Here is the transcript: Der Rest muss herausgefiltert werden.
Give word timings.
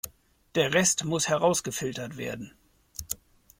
Der 0.55 0.73
Rest 0.73 1.05
muss 1.05 1.27
herausgefiltert 1.29 2.17
werden. 2.17 2.55